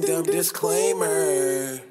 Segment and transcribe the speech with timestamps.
[0.00, 1.82] Disclaimer.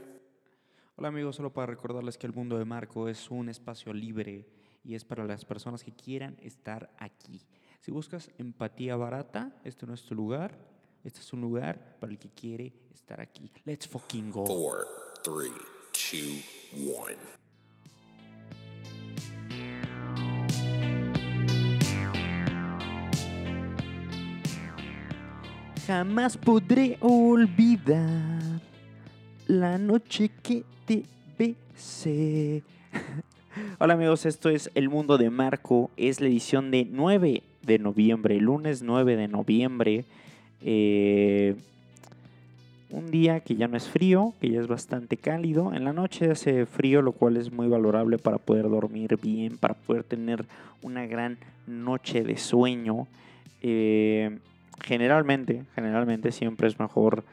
[0.96, 4.48] Hola amigos, solo para recordarles que el mundo de Marco es un espacio libre
[4.84, 7.46] y es para las personas que quieran estar aquí.
[7.82, 10.58] Si buscas empatía barata, este no es tu lugar.
[11.04, 13.52] Este es un lugar para el que quiere estar aquí.
[13.66, 14.46] Let's fucking go.
[14.46, 14.88] Four,
[15.24, 15.52] three,
[15.92, 16.42] two,
[16.90, 17.18] one.
[25.88, 28.60] Jamás podré olvidar
[29.48, 31.06] la noche que te
[31.40, 32.62] besé.
[33.80, 35.90] Hola amigos, esto es El Mundo de Marco.
[35.96, 40.04] Es la edición de 9 de noviembre, lunes 9 de noviembre.
[40.62, 41.56] Eh,
[42.90, 45.74] un día que ya no es frío, que ya es bastante cálido.
[45.74, 49.74] En la noche hace frío, lo cual es muy valorable para poder dormir bien, para
[49.74, 50.44] poder tener
[50.82, 53.08] una gran noche de sueño.
[53.62, 54.38] Eh,
[54.82, 57.24] generalmente, generalmente siempre es mejor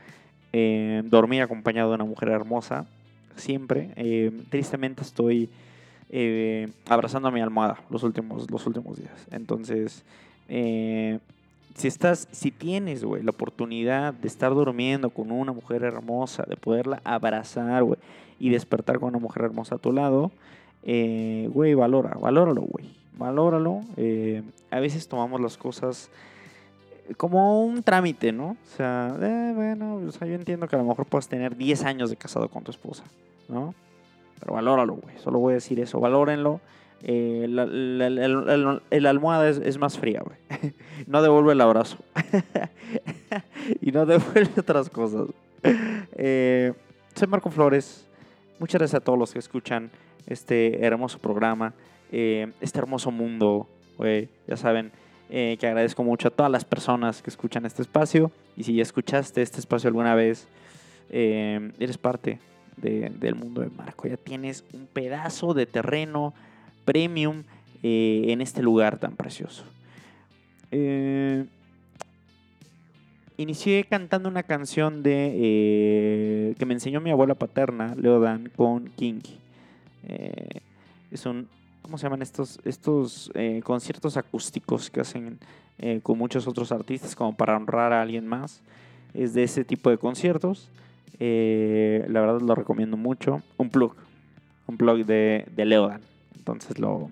[0.56, 2.86] eh, dormir acompañado de una mujer hermosa.
[3.34, 3.90] Siempre.
[3.96, 5.50] Eh, tristemente estoy
[6.10, 9.26] eh, abrazando a mi almohada los últimos, los últimos días.
[9.32, 10.04] Entonces,
[10.46, 16.56] si estás, si tienes, güey, la oportunidad de estar durmiendo con una mujer hermosa, de
[16.56, 17.98] poderla abrazar, güey,
[18.38, 20.30] y despertar con una mujer hermosa a tu lado,
[20.84, 23.80] güey, valora, valóralo, güey, valóralo.
[24.70, 26.10] A veces tomamos las cosas
[27.16, 28.50] como un trámite, ¿no?
[28.50, 31.84] O sea, eh, bueno, o sea, yo entiendo que a lo mejor puedes tener 10
[31.84, 33.04] años de casado con tu esposa,
[33.48, 33.74] ¿no?
[34.40, 35.16] Pero valóralo, güey.
[35.18, 36.00] Solo voy a decir eso.
[36.00, 36.60] Valórenlo.
[37.02, 40.72] Eh, la, almohada es, es más fría, güey.
[41.06, 41.98] no devuelve el abrazo.
[43.80, 45.28] y no devuelve otras cosas.
[45.62, 46.72] Eh,
[47.14, 48.06] soy Marco Flores.
[48.58, 49.90] Muchas gracias a todos los que escuchan
[50.26, 51.74] este hermoso programa.
[52.10, 54.28] eh, este hermoso mundo, güey.
[54.46, 54.92] Ya saben
[55.30, 58.30] eh, que agradezco mucho a todas las personas que escuchan este espacio.
[58.56, 60.46] Y si ya escuchaste este espacio alguna vez,
[61.10, 62.38] eh, eres parte
[62.76, 64.06] de- del mundo de Marco.
[64.08, 66.34] Ya tienes un pedazo de terreno
[66.84, 67.42] premium
[67.82, 69.64] eh, en este lugar tan precioso.
[73.36, 79.38] Inicié cantando una canción de que me enseñó mi abuela paterna, Leodan, con Kinky.
[81.10, 81.48] Es un,
[81.84, 85.38] ¿cómo se llaman estos, estos eh, conciertos acústicos que hacen
[85.78, 88.62] eh, con muchos otros artistas como para honrar a alguien más?
[89.12, 90.70] Es de ese tipo de conciertos.
[91.20, 93.42] Eh, la verdad lo recomiendo mucho.
[93.58, 93.94] Un plug.
[94.66, 96.00] Un plug de, de Leodan.
[96.38, 97.10] Entonces lo,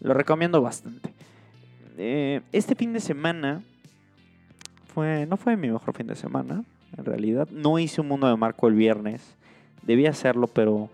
[0.00, 1.12] lo recomiendo bastante.
[1.98, 3.60] Este fin de semana
[4.86, 6.62] fue, no fue mi mejor fin de semana,
[6.96, 7.48] en realidad.
[7.50, 9.34] No hice un mundo de marco el viernes.
[9.82, 10.90] Debía hacerlo, pero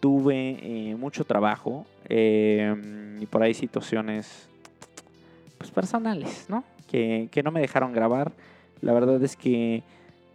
[0.00, 2.74] tuve eh, mucho trabajo eh,
[3.20, 4.48] y por ahí situaciones
[5.58, 6.64] pues, personales, ¿no?
[6.88, 8.32] Que, que no me dejaron grabar.
[8.80, 9.82] La verdad es que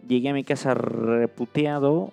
[0.06, 2.12] llegué a mi casa reputeado,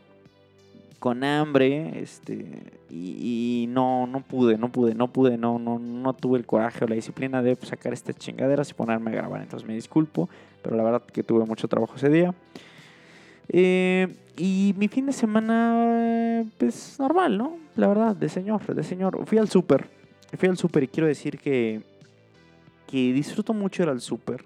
[1.03, 2.45] con hambre, este,
[2.89, 6.87] y, no, no pude, no pude, no pude, no, no, no tuve el coraje o
[6.87, 9.41] la disciplina de sacar estas chingaderas y ponerme a grabar.
[9.41, 10.29] Entonces me disculpo,
[10.61, 12.33] pero la verdad que tuve mucho trabajo ese día.
[13.49, 17.57] Eh, y mi fin de semana, pues normal, ¿no?
[17.75, 19.25] La verdad, de señor, de señor.
[19.25, 19.89] Fui al súper,
[20.37, 21.81] fui al súper y quiero decir que,
[22.87, 24.43] que disfruto mucho ir al súper.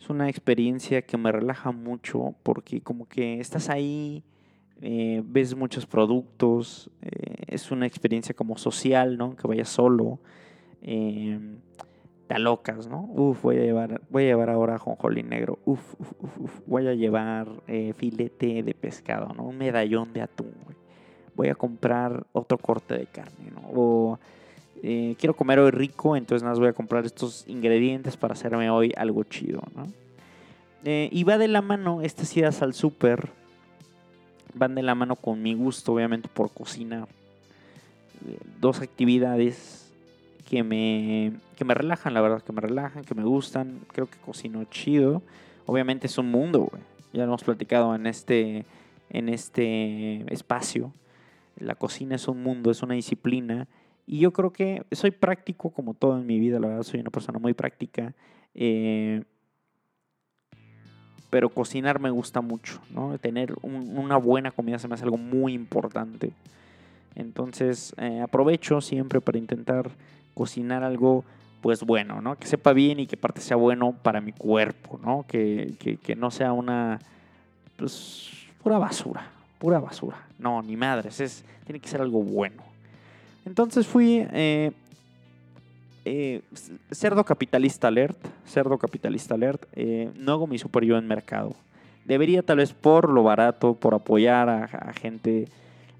[0.00, 4.22] Es una experiencia que me relaja mucho porque como que estás ahí,
[4.82, 9.34] eh, ves muchos productos, eh, es una experiencia como social, ¿no?
[9.34, 10.18] Que vayas solo,
[10.82, 11.38] eh,
[12.28, 13.08] te alocas, ¿no?
[13.14, 16.86] Uf, voy a llevar, voy a llevar ahora jonjolí negro, uf, uf, uf, uf, voy
[16.86, 19.44] a llevar eh, filete de pescado, ¿no?
[19.44, 20.52] Un medallón de atún.
[21.34, 23.62] Voy a comprar otro corte de carne, ¿no?
[23.74, 24.18] O
[24.82, 28.92] eh, quiero comer hoy rico, entonces nada voy a comprar estos ingredientes para hacerme hoy
[28.96, 29.86] algo chido, ¿no?
[30.84, 33.30] Eh, y va de la mano estas idas al súper,
[34.54, 37.08] van de la mano con mi gusto, obviamente, por cocinar.
[38.60, 39.87] Dos actividades
[40.48, 43.80] que me, que me relajan, la verdad, que me relajan, que me gustan.
[43.92, 45.20] Creo que cocino chido.
[45.66, 46.82] Obviamente es un mundo, güey.
[47.12, 48.64] Ya lo hemos platicado en este,
[49.10, 50.90] en este espacio.
[51.58, 53.68] La cocina es un mundo, es una disciplina.
[54.06, 57.10] Y yo creo que soy práctico como todo en mi vida, la verdad, soy una
[57.10, 58.14] persona muy práctica.
[58.54, 59.22] Eh,
[61.28, 63.18] pero cocinar me gusta mucho, ¿no?
[63.18, 66.30] Tener un- una buena comida se me hace algo muy importante.
[67.14, 69.90] Entonces eh, aprovecho siempre para intentar
[70.38, 71.24] cocinar algo
[71.60, 72.36] pues bueno, ¿no?
[72.36, 75.24] Que sepa bien y que aparte sea bueno para mi cuerpo, ¿no?
[75.26, 77.00] Que, que- que no sea una
[77.76, 78.30] pues
[78.62, 79.26] pura basura,
[79.58, 80.24] pura basura.
[80.38, 82.62] No, ni madres, es, tiene que ser algo bueno.
[83.44, 84.70] Entonces fui eh,
[86.04, 86.42] eh,
[86.92, 89.64] cerdo capitalista alert, cerdo capitalista alert.
[89.72, 91.56] eh, no hago mi super yo en mercado.
[92.04, 95.48] Debería tal vez por lo barato, por apoyar a, a gente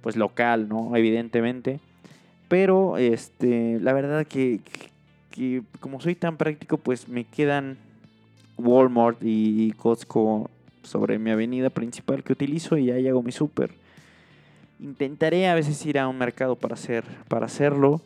[0.02, 0.94] pues local, ¿no?
[0.96, 1.81] Evidentemente.
[2.49, 4.61] Pero este, la verdad que,
[5.81, 7.77] como soy tan práctico, pues me quedan
[8.56, 10.50] Walmart y Costco
[10.83, 13.71] sobre mi avenida principal que utilizo y ahí hago mi súper.
[14.81, 18.00] Intentaré a veces ir a un mercado para, hacer, para hacerlo.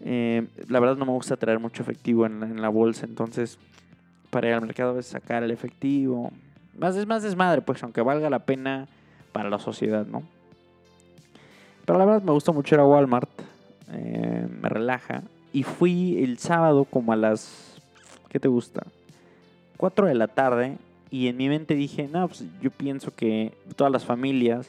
[0.00, 3.58] Eh, la verdad no me gusta traer mucho efectivo en la, en la, bolsa, entonces
[4.30, 6.32] para ir al mercado a veces sacar el efectivo.
[6.76, 8.88] Más es más desmadre, pues aunque valga la pena
[9.32, 10.22] para la sociedad, ¿no?
[11.86, 13.30] Pero la verdad me gusta mucho ir a Walmart,
[13.92, 15.22] eh, me relaja.
[15.52, 17.76] Y fui el sábado como a las,
[18.28, 18.86] ¿qué te gusta?
[19.76, 20.76] 4 de la tarde
[21.10, 24.68] y en mi mente dije, no, pues yo pienso que todas las familias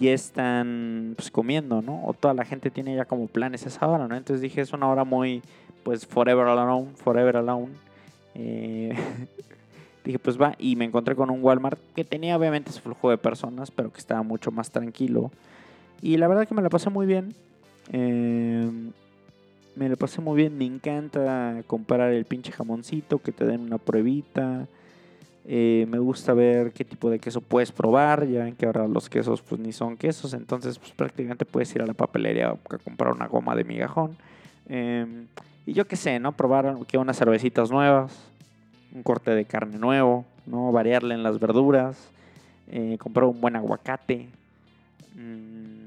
[0.00, 2.04] ya están pues, comiendo, ¿no?
[2.04, 4.16] O toda la gente tiene ya como planes esa hora, ¿no?
[4.16, 5.42] Entonces dije, es una hora muy,
[5.84, 7.68] pues, forever alone, forever alone.
[8.34, 8.94] Eh,
[10.04, 13.18] dije, pues va, y me encontré con un Walmart que tenía obviamente su flujo de
[13.18, 15.30] personas, pero que estaba mucho más tranquilo.
[16.02, 17.34] Y la verdad que me la pasé muy bien.
[17.92, 18.70] Eh,
[19.76, 20.56] me la pasé muy bien.
[20.56, 24.66] Me encanta comprar el pinche jamoncito, que te den una pruebita.
[25.46, 28.26] Eh, me gusta ver qué tipo de queso puedes probar.
[28.26, 30.34] Ya ven que ahora los quesos pues ni son quesos.
[30.34, 34.16] Entonces pues prácticamente puedes ir a la papelería a comprar una goma de migajón.
[34.68, 35.26] Eh,
[35.66, 36.32] y yo qué sé, ¿no?
[36.32, 38.16] Probar que unas cervecitas nuevas.
[38.94, 40.24] Un corte de carne nuevo.
[40.46, 40.72] ¿no?
[40.72, 42.10] Variarle en las verduras.
[42.68, 44.28] Eh, comprar un buen aguacate.
[45.14, 45.83] Mm,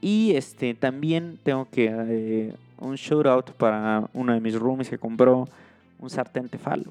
[0.00, 4.98] y este también tengo que eh, un shout out para uno de mis roomies que
[4.98, 5.48] compró
[5.98, 6.86] un sartén tefal.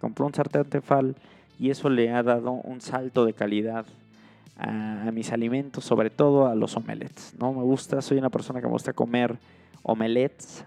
[0.00, 1.16] Compró un sartén tefal
[1.58, 3.84] y eso le ha dado un salto de calidad
[4.56, 7.34] a, mis alimentos, sobre todo a los omelets.
[7.38, 9.38] No me gusta, soy una persona que me gusta comer
[9.82, 10.64] omelets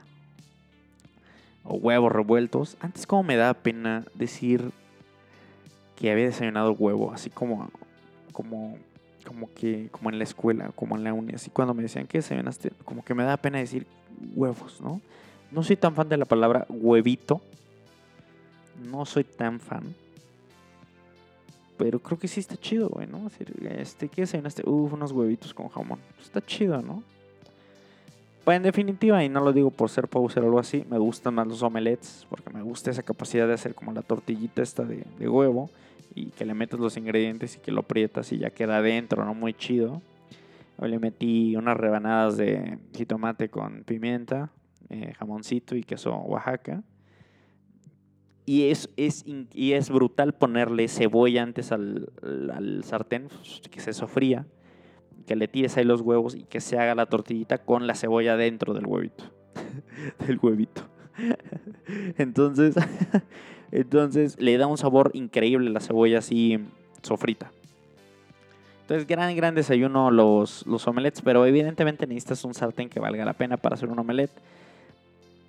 [1.64, 2.78] o huevos revueltos.
[2.80, 4.72] Antes como me da pena decir
[5.96, 7.70] que había desayunado huevo, así como
[8.32, 8.78] como
[9.24, 12.20] como que, como en la escuela, como en la uni, así cuando me decían que
[12.20, 13.88] desayunaste, como que me da pena decir
[14.36, 15.02] huevos, ¿no?
[15.52, 17.42] No soy tan fan de la palabra huevito,
[18.90, 19.96] no soy tan fan,
[21.78, 23.30] pero creo que sí está chido, güey, ¿no?
[23.78, 24.68] Este, ¿qué desayunaste?
[24.68, 27.04] Uf, unos huevitos con jamón, está chido, ¿no?
[28.44, 31.36] Pues en definitiva, y no lo digo por ser poser o algo así, me gustan
[31.36, 35.30] más los omelets, porque me gusta esa capacidad de hacer como la tortillita esta de
[35.30, 35.70] huevo
[36.16, 39.34] y que le metes los ingredientes y que lo aprietas y ya queda adentro, ¿no?
[39.34, 40.02] Muy chido.
[40.78, 44.52] Hoy le metí unas rebanadas de jitomate con pimienta,
[44.90, 46.84] eh, jamoncito y queso Oaxaca.
[48.46, 49.24] Y es, es,
[49.54, 52.12] y es brutal ponerle cebolla antes al,
[52.54, 53.30] al sartén,
[53.72, 54.46] que se sofría,
[55.26, 58.36] que le tires ahí los huevos y que se haga la tortillita con la cebolla
[58.36, 59.24] dentro del huevito.
[60.28, 60.90] del huevito.
[62.18, 62.76] Entonces,
[63.74, 66.60] entonces le da un sabor increíble la cebolla así
[67.02, 67.52] sofrita.
[68.82, 73.34] Entonces, gran, gran desayuno los, los omelets, pero evidentemente necesitas un sartén que valga la
[73.34, 74.30] pena para hacer un omelet.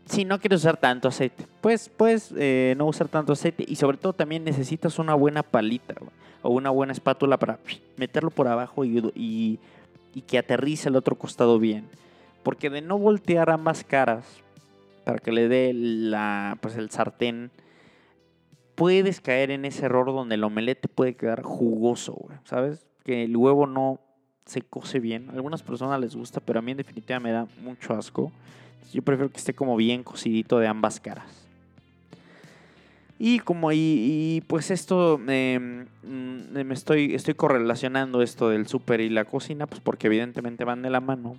[0.07, 3.99] Si no quieres usar tanto aceite, pues puedes eh, no usar tanto aceite y sobre
[3.99, 5.95] todo también necesitas una buena palita
[6.43, 7.59] o una buena espátula para
[7.99, 9.59] meterlo por abajo y, y,
[10.15, 11.85] y que aterrice el otro costado bien.
[12.43, 14.25] Porque de no voltear ambas caras
[15.05, 17.51] para que le dé la, pues el sartén,
[18.75, 22.87] puedes caer en ese error donde el omelette puede quedar jugoso, ¿sabes?
[23.05, 24.01] Que el huevo no
[24.47, 25.31] se cose bien.
[25.31, 28.33] A algunas personas les gusta, pero a mí en definitiva me da mucho asco.
[28.93, 31.45] Yo prefiero que esté como bien cocidito de ambas caras.
[33.19, 35.87] Y como y, pues esto me
[36.71, 41.01] estoy, estoy correlacionando esto del súper y la cocina, pues porque evidentemente van de la
[41.01, 41.37] mano.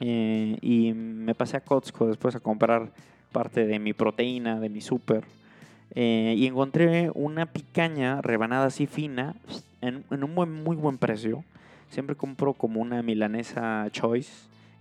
[0.00, 2.90] Eh, y me pasé a Costco después a comprar
[3.32, 5.24] parte de mi proteína, de mi súper.
[5.94, 9.34] Eh, y encontré una picaña rebanada así fina
[9.80, 11.44] en, en un buen, muy buen precio.
[11.90, 14.30] Siempre compro como una milanesa choice,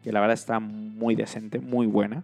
[0.03, 2.23] que la verdad está muy decente, muy buena.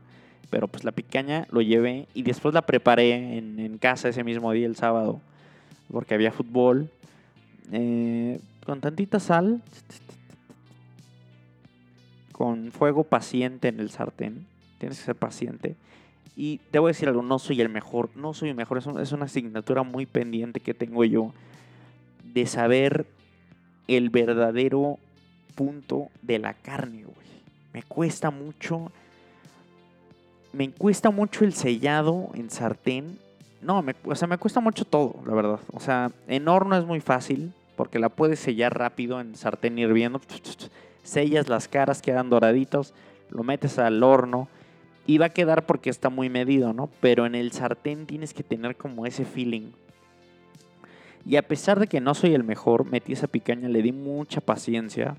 [0.52, 4.52] Pero pues la picaña lo llevé y después la preparé en, en casa ese mismo
[4.52, 5.20] día, el sábado,
[5.92, 6.90] porque había fútbol.
[7.72, 9.62] Eh, con tantita sal,
[12.32, 14.46] con fuego paciente en el sartén.
[14.78, 15.76] Tienes que ser paciente.
[16.36, 18.88] Y te voy a decir algo, no soy el mejor, no soy el mejor, es,
[18.88, 21.34] es una asignatura muy pendiente que tengo yo
[22.34, 23.06] de saber
[23.88, 25.00] el verdadero
[25.56, 27.26] punto de la carne, güey.
[27.74, 28.92] Me cuesta mucho,
[30.52, 33.18] me cuesta mucho el sellado en sartén.
[33.62, 35.60] No, me, o sea, me cuesta mucho todo, la verdad.
[35.72, 40.22] O sea, en horno es muy fácil, porque la puedes sellar rápido en sartén hirviendo.
[41.04, 42.94] Sellas las caras, quedan doraditos,
[43.30, 44.48] lo metes al horno
[45.08, 46.90] y va a quedar porque está muy medido, ¿no?
[47.00, 49.72] Pero en el sartén tienes que tener como ese feeling.
[51.26, 54.42] Y a pesar de que no soy el mejor, metí esa picaña, le di mucha
[54.42, 55.16] paciencia.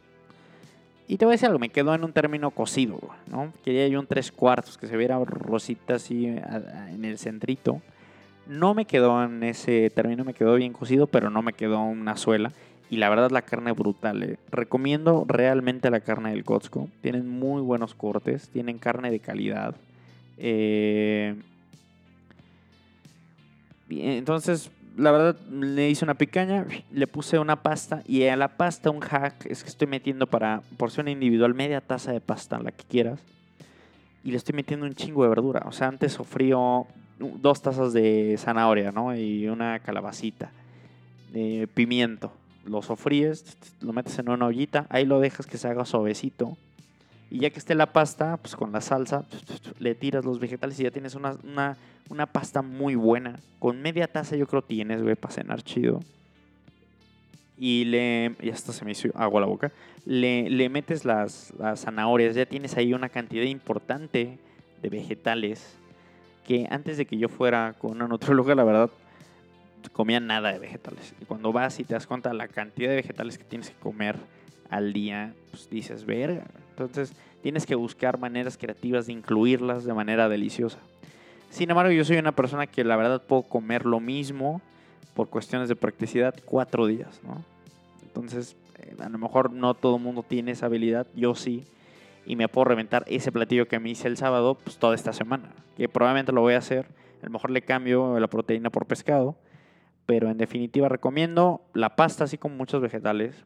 [1.08, 2.98] Y te voy a decir algo, me quedó en un término cocido,
[3.30, 3.52] ¿no?
[3.64, 7.80] Quería yo un tres cuartos, que se viera rosita así en el centrito.
[8.48, 12.16] No me quedó en ese término, me quedó bien cocido, pero no me quedó una
[12.16, 12.52] suela.
[12.88, 14.22] Y la verdad la carne brutal.
[14.22, 14.38] eh.
[14.50, 16.88] Recomiendo realmente la carne del Costco.
[17.02, 19.74] Tienen muy buenos cortes, tienen carne de calidad.
[20.38, 21.34] Eh,
[23.88, 28.90] entonces, la verdad, le hice una picaña, le puse una pasta y a la pasta
[28.90, 32.84] un hack es que estoy metiendo para porción individual media taza de pasta, la que
[32.84, 33.20] quieras.
[34.24, 35.62] Y le estoy metiendo un chingo de verdura.
[35.66, 36.86] O sea, antes sofrío
[37.18, 39.14] dos tazas de zanahoria, ¿no?
[39.14, 40.50] Y una calabacita.
[41.32, 42.32] Eh, pimiento.
[42.66, 46.56] Lo sofríes, lo metes en una ollita, ahí lo dejas que se haga suavecito.
[47.30, 49.24] Y ya que esté la pasta, pues con la salsa,
[49.78, 51.76] le tiras los vegetales y ya tienes una, una,
[52.08, 53.38] una pasta muy buena.
[53.58, 56.02] Con media taza yo creo tienes, güey, para cenar chido.
[57.58, 58.34] Y le.
[58.42, 59.72] Ya hasta se me hizo agua la boca.
[60.04, 62.36] Le, le metes las, las zanahorias.
[62.36, 64.38] Ya tienes ahí una cantidad importante
[64.82, 65.76] de vegetales.
[66.46, 68.90] Que antes de que yo fuera con una nutrióloga, la verdad,
[69.88, 71.14] comía nada de vegetales.
[71.20, 74.16] Y cuando vas y te das cuenta la cantidad de vegetales que tienes que comer
[74.70, 76.44] al día, pues dices, verga.
[76.70, 77.12] Entonces
[77.42, 80.78] tienes que buscar maneras creativas de incluirlas de manera deliciosa.
[81.50, 84.60] Sin embargo, yo soy una persona que la verdad puedo comer lo mismo
[85.14, 87.42] por cuestiones de practicidad cuatro días, ¿no?
[88.02, 91.64] Entonces, eh, a lo mejor no todo el mundo tiene esa habilidad, yo sí.
[92.26, 95.50] Y me puedo reventar ese platillo que me hice el sábado, pues toda esta semana.
[95.76, 96.86] Que probablemente lo voy a hacer.
[97.22, 99.36] A lo mejor le cambio la proteína por pescado.
[100.06, 103.44] Pero en definitiva recomiendo la pasta así como muchos vegetales.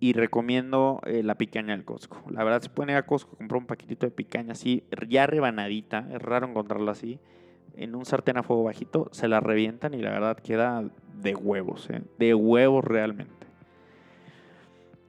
[0.00, 2.24] Y recomiendo eh, la picaña del Costco.
[2.30, 6.08] La verdad, se pueden ir a Costco, comprar un paquetito de picaña así, ya rebanadita.
[6.12, 7.20] Es raro encontrarla así.
[7.76, 10.82] En un sartén a fuego bajito, se la revientan y la verdad queda
[11.22, 12.02] de huevos, ¿eh?
[12.18, 13.46] de huevos realmente.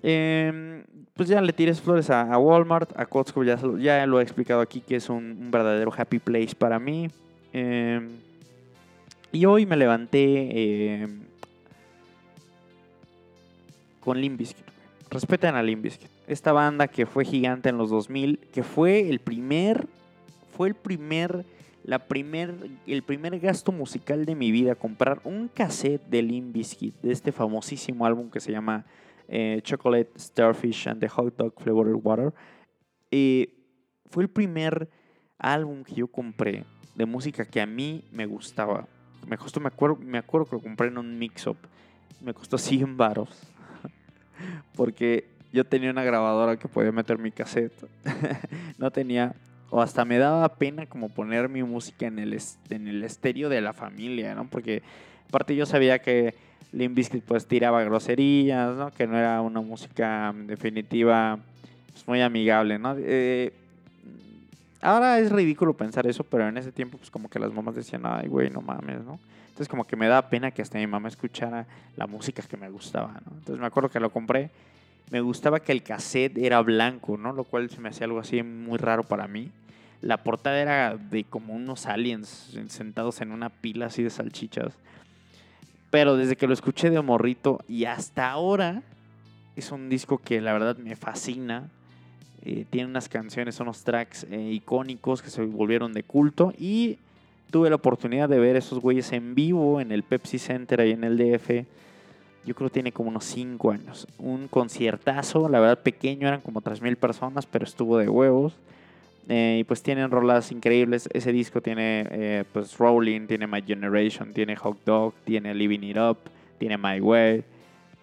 [0.04, 0.84] Eh,
[1.14, 4.82] pues ya le tires flores a, Walmart, a Costco, ya, ya, lo he explicado aquí
[4.82, 7.10] que es un, verdadero happy place para mí.
[7.54, 8.02] Eh,
[9.34, 11.08] y hoy me levanté eh,
[14.00, 14.66] con Limp Bizkit.
[15.10, 16.10] Respeten a Limp Bizkit.
[16.28, 19.88] Esta banda que fue gigante en los 2000, que fue el primer,
[20.56, 21.46] fue el primer,
[21.84, 22.54] la primer,
[22.86, 27.32] el primer gasto musical de mi vida, comprar un cassette de Limp Bizkit, de este
[27.32, 28.86] famosísimo álbum que se llama
[29.28, 32.34] eh, Chocolate Starfish and the Hot Dog Flavored Water.
[33.10, 34.92] Fue el primer
[35.40, 38.88] álbum que yo compré de música que a mí me gustaba.
[39.28, 41.58] Me costó, me acuerdo, me acuerdo que lo compré en un mix-up.
[42.22, 43.30] Me costó 100 baros.
[44.76, 47.88] Porque yo tenía una grabadora que podía meter mi cassette.
[48.78, 49.34] no tenía,
[49.70, 52.38] o hasta me daba pena como poner mi música en el,
[52.70, 54.48] en el estéreo de la familia, ¿no?
[54.48, 54.82] Porque
[55.28, 56.34] aparte yo sabía que
[56.72, 58.92] Limp Bizkit pues tiraba groserías, ¿no?
[58.92, 61.38] Que no era una música definitiva
[61.92, 62.96] pues, muy amigable, ¿no?
[62.98, 63.54] Eh,
[64.84, 68.04] ahora es ridículo pensar eso, pero en ese tiempo pues como que las mamás decían,
[68.06, 69.20] ay, güey, no mames, ¿no?
[69.46, 72.70] Entonces como que me da pena que hasta mi mamá escuchara la música que me
[72.70, 73.34] gustaba, ¿no?
[73.38, 74.50] Entonces me acuerdo que lo compré.
[75.12, 77.34] Me gustaba que el cassette era blanco, ¿no?
[77.34, 79.52] Lo cual se me hacía algo así muy raro para mí.
[80.02, 84.74] La portada era de como unos aliens sentados en una pila así de salchichas.
[85.92, 88.82] Pero desde que lo escuché de morrito y hasta ahora
[89.56, 91.70] es un disco que la verdad me fascina.
[92.46, 96.54] Eh, tiene unas canciones, unos tracks eh, icónicos que se volvieron de culto.
[96.60, 96.98] Y
[97.52, 101.04] tuve la oportunidad de ver esos güeyes en vivo en el Pepsi Center ahí en
[101.04, 101.66] el DF.
[102.46, 104.08] Yo creo que tiene como unos 5 años.
[104.18, 108.54] Un conciertazo, la verdad pequeño, eran como 3.000 personas, pero estuvo de huevos.
[109.30, 111.08] Eh, y pues tienen rolas increíbles.
[111.14, 115.98] Ese disco tiene eh, pues Rolling, tiene My Generation, tiene Hot Dog, tiene Living It
[115.98, 116.18] Up,
[116.58, 117.44] tiene My Way.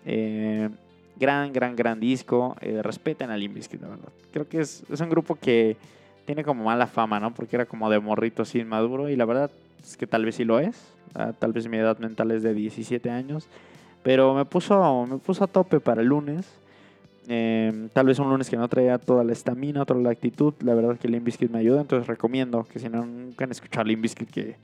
[0.07, 0.69] Eh,
[1.21, 2.57] gran, gran, gran disco.
[2.83, 4.09] respeten a Limp Bizkit, la verdad.
[4.33, 5.77] Creo que es, es, un grupo que
[6.25, 7.35] tiene como mala fama, ¿no?
[7.35, 9.09] Porque era como de morrito así inmaduro.
[9.09, 9.51] Y la verdad
[9.83, 10.77] es que tal vez sí lo es.
[11.15, 13.49] Uh, tal vez mi edad mental es de 17 años.
[14.03, 16.47] Pero me puso, me puso a tope para el lunes.
[17.29, 20.55] Eh, tal vez un lunes que no traía toda la estamina, toda la actitud.
[20.61, 21.81] La verdad que Limp Bizkit me ayuda.
[21.81, 24.57] Entonces recomiendo que si no, han escuchado Limp Bizkit, que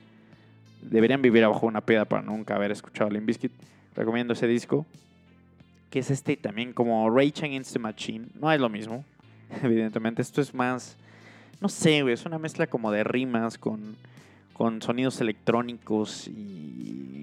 [0.81, 3.51] deberían vivir abajo una peda para nunca haber escuchado Limp Bizkit.
[3.95, 4.85] Recomiendo ese disco.
[5.89, 8.27] Que es este también como Rage Against the Machine.
[8.39, 9.05] No es lo mismo,
[9.63, 10.21] evidentemente.
[10.21, 10.97] Esto es más...
[11.59, 12.13] No sé, güey.
[12.13, 13.95] Es una mezcla como de rimas con,
[14.53, 17.17] con sonidos electrónicos y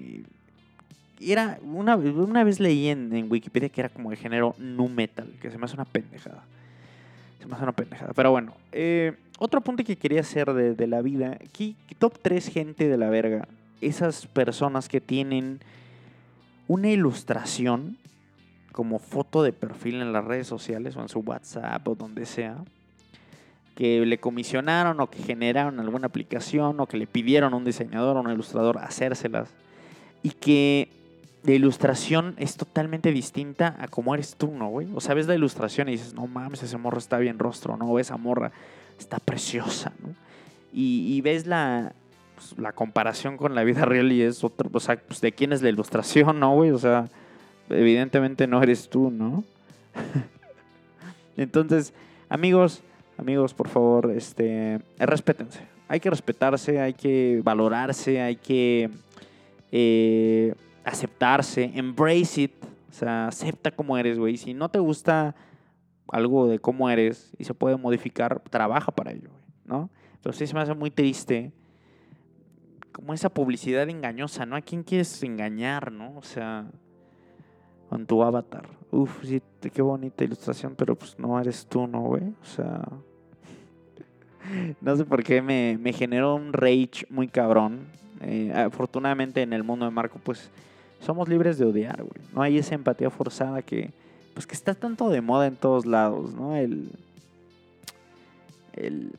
[1.19, 5.49] era una, una vez leí en, Wikipedia que era como de género nu metal, que
[5.49, 6.43] se me hace una pendejada.
[7.39, 8.13] Se me hace una pendejada.
[8.13, 12.47] Pero bueno, eh, otro punto que quería hacer de, de la vida, aquí, top 3
[12.49, 13.47] gente de la verga.
[13.81, 15.59] Esas personas que tienen
[16.67, 17.97] una ilustración
[18.75, 22.57] como foto de perfil en las redes sociales o en su WhatsApp o donde sea,
[23.73, 28.17] que le comisionaron o que generaron alguna aplicación o que le pidieron a un diseñador
[28.17, 29.47] o un ilustrador hacérselas
[30.23, 30.89] y que
[31.43, 34.89] la ilustración es totalmente distinta a cómo eres tú, ¿no, güey?
[34.93, 37.85] O sea, ves la ilustración y dices, no mames, ese morro está bien rostro, ¿no?
[37.85, 38.51] O esa morra
[38.99, 40.09] está preciosa, ¿no?
[40.73, 41.93] Y, y ves la,
[42.35, 45.53] pues, la comparación con la vida real y es otro, o sea, pues de quién
[45.53, 46.71] es la ilustración, ¿no, güey?
[46.71, 47.05] O sea,
[47.69, 49.43] evidentemente no eres tú, ¿no?
[51.37, 51.93] Entonces,
[52.29, 52.81] amigos,
[53.17, 55.61] amigos, por favor, este, respétense.
[55.87, 58.89] Hay que respetarse, hay que valorarse, hay que
[59.71, 62.53] eh, aceptarse, embrace it.
[62.89, 64.37] O sea, acepta cómo eres, güey.
[64.37, 65.35] Si no te gusta
[66.07, 69.89] algo de cómo eres y se puede modificar, trabaja para ello, güey, ¿no?
[70.21, 71.51] Pero sí se me hace muy triste
[72.91, 74.55] como esa publicidad engañosa, ¿no?
[74.55, 76.15] ¿A quién quieres engañar, no?
[76.17, 76.65] O sea,
[77.89, 78.67] con tu avatar.
[78.91, 79.41] Uf, sí,
[79.73, 82.23] qué bonita ilustración, pero pues no eres tú, ¿no, güey?
[82.23, 82.83] O sea,
[84.81, 87.87] no sé por qué me, me generó un rage muy cabrón.
[88.21, 90.49] Eh, afortunadamente en el mundo de Marco, pues
[91.01, 92.25] somos libres de odiar, güey.
[92.33, 93.91] No hay esa empatía forzada que,
[94.33, 96.55] pues que está tanto de moda en todos lados, ¿no?
[96.55, 96.89] El,
[98.73, 99.11] el,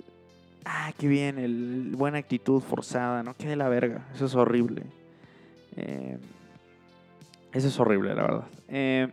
[0.65, 3.35] ah, qué bien, el, buena actitud forzada, ¿no?
[3.35, 4.83] Qué de la verga, eso es horrible.
[5.77, 6.19] Eh,
[7.57, 8.45] eso es horrible, la verdad.
[8.69, 9.09] Eh,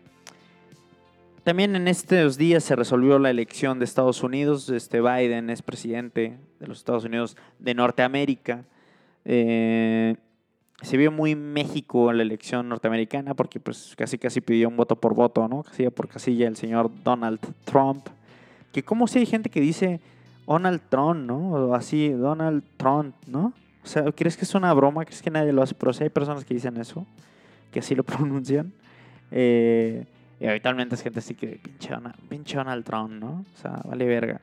[1.43, 4.69] también en estos días se resolvió la elección de Estados Unidos.
[4.69, 8.65] Este Biden es presidente de los Estados Unidos de Norteamérica.
[9.25, 10.15] Eh,
[10.81, 14.97] se vio muy México en la elección norteamericana porque pues casi casi pidió un voto
[14.97, 15.63] por voto, ¿no?
[15.63, 18.07] Casilla por casilla el señor Donald Trump.
[18.73, 20.01] Que como si hay gente que dice
[20.45, 21.51] Donald Trump, ¿no?
[21.51, 23.53] O así, Donald Trump, ¿no?
[23.83, 25.05] O sea, ¿crees que es una broma?
[25.05, 25.75] ¿Crees que nadie lo hace?
[25.75, 27.05] Pero sí hay personas que dicen eso,
[27.73, 28.71] que así lo pronuncian.
[29.31, 30.05] Eh,
[30.39, 33.43] y habitualmente es gente así que pinche Donald, pinche Donald Trump, ¿no?
[33.53, 34.39] O sea, vale verga.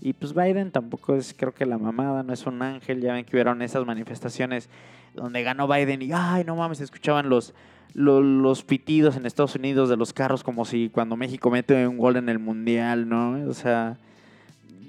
[0.00, 3.00] Y pues Biden tampoco es, creo que la mamada, no es un ángel.
[3.00, 4.68] Ya ven que hubieron esas manifestaciones
[5.14, 7.54] donde ganó Biden y, ay, no mames, escuchaban los,
[7.94, 11.98] los, los, pitidos en Estados Unidos de los carros como si cuando México mete un
[11.98, 13.48] gol en el Mundial, ¿no?
[13.48, 13.96] O sea,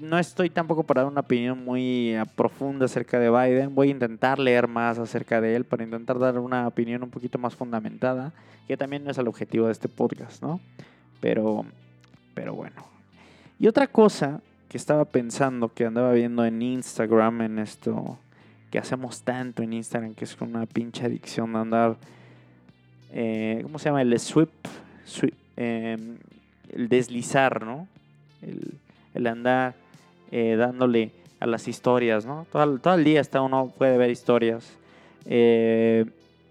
[0.00, 3.74] no estoy tampoco para dar una opinión muy profunda acerca de Biden.
[3.74, 7.38] Voy a intentar leer más acerca de él para intentar dar una opinión un poquito
[7.38, 8.32] más fundamentada,
[8.66, 10.60] que también no es el objetivo de este podcast, ¿no?
[11.20, 11.64] Pero,
[12.34, 12.86] pero bueno.
[13.58, 18.18] Y otra cosa que estaba pensando, que andaba viendo en Instagram, en esto
[18.70, 21.96] que hacemos tanto en Instagram, que es una pinche adicción de andar,
[23.12, 24.02] eh, ¿cómo se llama?
[24.02, 24.50] El sweep,
[25.56, 25.96] eh,
[26.70, 27.86] el deslizar, ¿no?
[28.42, 28.74] El,
[29.14, 29.83] el andar
[30.36, 32.44] eh, dándole a las historias, ¿no?
[32.50, 34.76] Todo, el día está uno puede ver historias.
[35.26, 36.06] Eh,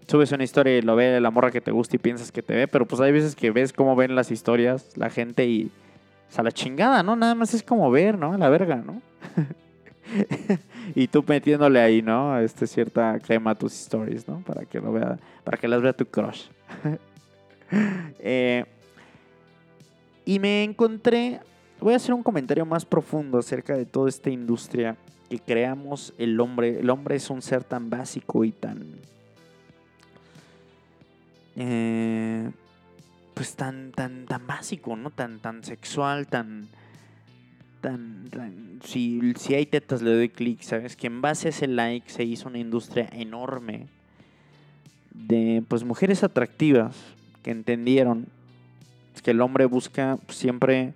[0.07, 2.55] subes una historia y lo ve la morra que te gusta y piensas que te
[2.55, 5.69] ve, pero pues hay veces que ves cómo ven las historias la gente y
[6.29, 7.17] o sea, la chingada, ¿no?
[7.17, 8.37] Nada más es como ver, ¿no?
[8.37, 9.01] La verga, ¿no?
[10.95, 12.39] y tú metiéndole ahí, ¿no?
[12.39, 14.39] Este cierta crema a tus stories, ¿no?
[14.45, 16.45] Para que lo vea, para que las vea tu crush.
[18.19, 18.63] eh,
[20.23, 21.41] y me encontré,
[21.83, 24.95] voy a hacer un comentario más profundo acerca de toda esta industria
[25.29, 26.79] que creamos el hombre.
[26.79, 28.85] El hombre es un ser tan básico y tan...
[31.55, 32.49] Eh,
[33.33, 35.09] pues tan, tan, tan básico, ¿no?
[35.09, 36.67] Tan, tan sexual, tan,
[37.81, 38.29] tan,
[38.83, 40.95] si, si hay tetas le doy clic, ¿sabes?
[40.95, 43.87] Que en base a ese like se hizo una industria enorme
[45.13, 46.95] de, pues, mujeres atractivas
[47.43, 48.27] que entendieron
[49.21, 50.93] que el hombre busca siempre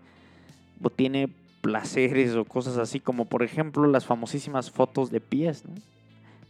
[0.82, 1.30] o tiene
[1.62, 5.74] placeres o cosas así, como por ejemplo las famosísimas fotos de pies, ¿no?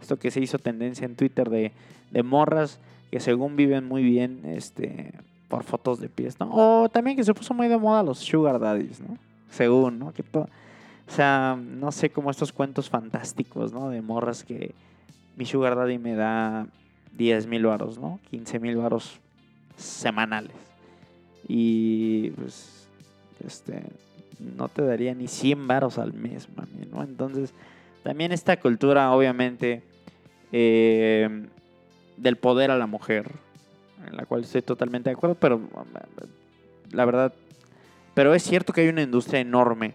[0.01, 1.71] Esto que se hizo tendencia en Twitter de,
[2.11, 5.13] de morras que según viven muy bien, este,
[5.47, 6.49] por fotos de pies, ¿no?
[6.51, 9.17] O también que se puso muy de moda los sugar daddies, ¿no?
[9.49, 10.13] Según, ¿no?
[10.13, 10.47] Que o
[11.11, 13.89] sea, no sé, como estos cuentos fantásticos, ¿no?
[13.89, 14.75] De morras que
[15.37, 16.67] mi sugar daddy me da
[17.13, 18.19] 10 mil varos, ¿no?
[18.29, 19.19] 15 mil varos
[19.77, 20.55] semanales.
[21.47, 22.89] Y pues,
[23.45, 23.83] este,
[24.39, 27.03] no te daría ni 100 varos al mes, mami, ¿no?
[27.03, 27.53] Entonces,
[28.03, 29.83] también esta cultura, obviamente,
[30.51, 31.47] eh,
[32.17, 33.31] del poder a la mujer,
[34.05, 35.61] en la cual estoy totalmente de acuerdo, pero
[36.91, 37.33] la verdad,
[38.13, 39.93] pero es cierto que hay una industria enorme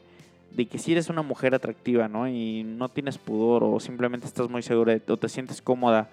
[0.50, 2.28] de que si eres una mujer atractiva, ¿no?
[2.28, 6.10] Y no tienes pudor o simplemente estás muy segura o te sientes cómoda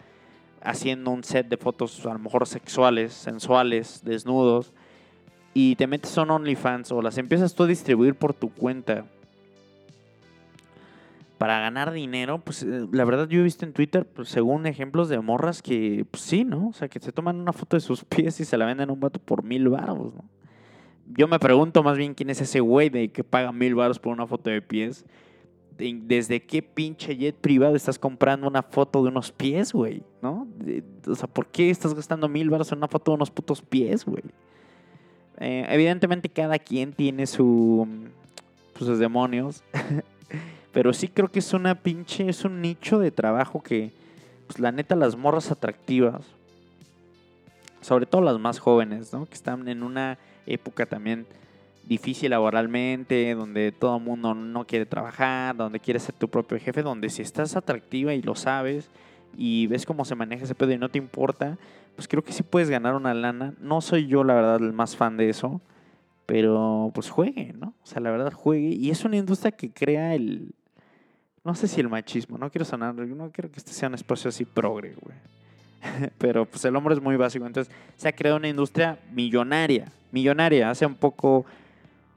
[0.62, 4.72] haciendo un set de fotos a lo mejor sexuales, sensuales, desnudos,
[5.62, 9.06] y te metes en OnlyFans o las empiezas tú a distribuir por tu cuenta,
[11.38, 15.08] para ganar dinero, pues eh, la verdad yo he visto en Twitter, pues, según ejemplos
[15.10, 16.67] de morras que, pues sí, ¿no?
[16.67, 18.93] O sea, que se toman una foto de sus pies y se la venden a
[18.93, 20.24] un vato por mil baros, ¿no?
[21.17, 24.13] Yo me pregunto más bien quién es ese güey de que paga mil baros por
[24.13, 25.06] una foto de pies.
[25.78, 30.04] De- ¿Desde qué pinche jet privado estás comprando una foto de unos pies, güey?
[30.22, 30.48] ¿No?
[31.08, 34.06] O sea, ¿por qué estás gastando mil baros en una foto de unos putos pies,
[34.06, 34.24] güey?
[35.39, 39.63] Eh, evidentemente cada quien tiene pues, sus demonios.
[40.73, 43.91] Pero sí creo que es una pinche, es un nicho de trabajo que,
[44.47, 46.21] pues la neta, las morras atractivas,
[47.82, 49.25] sobre todo las más jóvenes, ¿no?
[49.25, 51.25] Que están en una época también
[51.86, 56.84] difícil laboralmente, donde todo el mundo no quiere trabajar, donde quieres ser tu propio jefe,
[56.84, 58.89] donde si estás atractiva y lo sabes
[59.36, 61.58] y ves cómo se maneja ese pedo y no te importa,
[62.00, 63.56] pues creo que sí puedes ganar una lana.
[63.60, 65.60] No soy yo, la verdad, el más fan de eso,
[66.26, 67.74] pero pues juegue, ¿no?
[67.84, 68.70] O sea, la verdad, juegue.
[68.70, 70.54] Y es una industria que crea el...
[71.44, 74.30] No sé si el machismo, no quiero sonar, no quiero que este sea un espacio
[74.30, 75.18] así progre, güey.
[76.18, 80.70] Pero pues el hombre es muy básico, entonces se ha creado una industria millonaria, millonaria.
[80.70, 81.46] Hace un poco,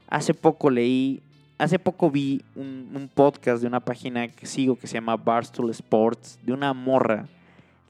[0.06, 1.20] hace poco leí,
[1.58, 5.70] hace poco vi un, un podcast de una página que sigo que se llama Barstool
[5.70, 7.26] Sports, de una morra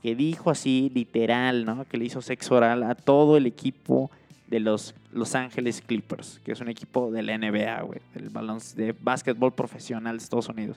[0.03, 1.85] que dijo así, literal, ¿no?
[1.85, 4.11] Que le hizo sexo oral a todo el equipo
[4.49, 8.59] de los Los Ángeles Clippers, que es un equipo de la NBA, güey, del balón
[8.77, 10.77] de básquetbol profesional de Estados Unidos.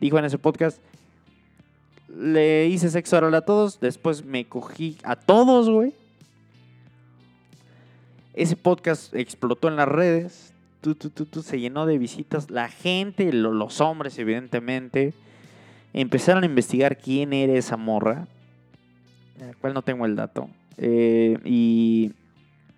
[0.00, 0.78] Dijo en ese podcast,
[2.14, 5.92] le hice sexo oral a todos, después me cogí a todos, güey.
[8.34, 13.32] Ese podcast explotó en las redes, tu, tu, tu, se llenó de visitas, la gente,
[13.32, 15.14] lo- los hombres evidentemente,
[15.92, 18.26] empezaron a investigar quién era esa morra,
[19.46, 20.48] la cual no tengo el dato.
[20.76, 22.12] Eh, y,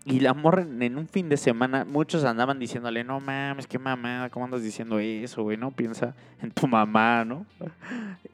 [0.04, 3.78] y la morra en, en un fin de semana, muchos andaban diciéndole, no mames, qué
[3.78, 5.56] mamada, ¿cómo andas diciendo eso, güey?
[5.56, 7.46] No piensa en tu mamá, ¿no?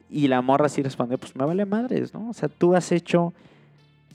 [0.09, 2.29] Y la morra sí respondió, pues me vale madres, ¿no?
[2.29, 3.33] O sea, tú has hecho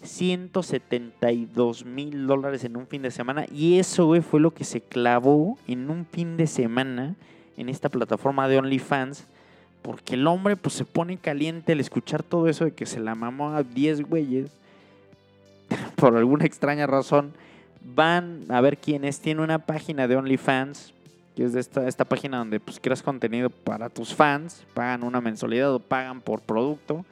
[0.02, 4.80] 172 mil dólares en un fin de semana y eso, güey, fue lo que se
[4.80, 7.16] clavó en un fin de semana
[7.56, 9.26] en esta plataforma de OnlyFans.
[9.82, 13.14] Porque el hombre pues se pone caliente al escuchar todo eso de que se la
[13.14, 14.50] mamó a 10 güeyes.
[15.96, 17.32] Por alguna extraña razón.
[17.94, 19.20] Van a ver quién es.
[19.20, 20.92] Tiene una página de OnlyFans.
[21.36, 24.64] Que es de esta, esta página donde pues creas contenido para tus fans.
[24.74, 27.04] Pagan una mensualidad o pagan por producto.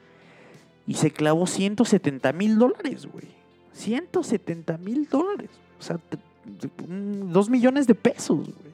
[0.85, 3.25] Y se clavó 170 mil dólares, güey.
[3.73, 5.49] 170 mil dólares.
[5.79, 8.66] O sea, te- te- un- dos millones de pesos, güey.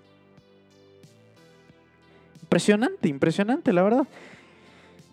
[2.53, 4.07] Impresionante, impresionante, la verdad.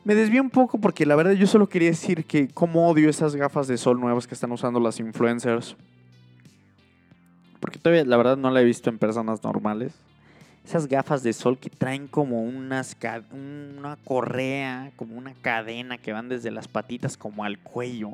[0.04, 3.34] Me desvié un poco porque la verdad yo solo quería decir que cómo odio esas
[3.34, 5.74] gafas de sol nuevas que están usando las influencers.
[7.58, 9.94] Porque todavía la verdad no la he visto en personas normales.
[10.66, 12.84] Esas gafas de sol que traen como una
[14.04, 18.12] correa, como una cadena que van desde las patitas como al cuello.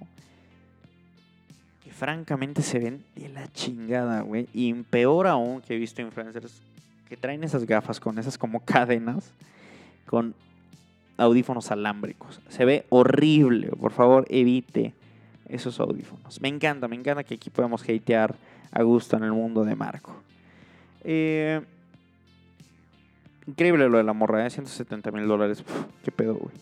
[1.82, 4.46] Que francamente se ven de la chingada, güey.
[4.52, 6.62] Y peor aún que he visto influencers
[7.08, 9.32] que traen esas gafas con esas como cadenas
[10.06, 10.34] con
[11.16, 12.40] audífonos alámbricos.
[12.48, 13.68] Se ve horrible.
[13.68, 14.94] Por favor, evite
[15.48, 16.40] esos audífonos.
[16.40, 18.34] Me encanta, me encanta que aquí podemos hatear
[18.70, 20.14] a gusto en el mundo de Marco.
[21.04, 21.60] Eh,
[23.46, 24.50] increíble lo de la morra, ¿eh?
[24.50, 25.64] 170 mil dólares.
[26.04, 26.54] Qué pedo, güey.